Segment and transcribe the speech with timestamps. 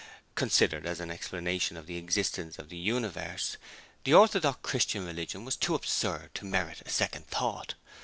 [0.33, 3.57] Considered as an explanation of the existence of the universe,
[4.03, 7.75] the orthodox Christian religion was too absurd to merit a second thought.